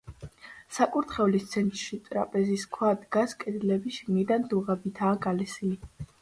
[0.77, 5.79] საკურთხევლის ცენტრში ტრაპეზის ქვა დგას კედლები შიგნიდან დუღაბითაა გალესილი.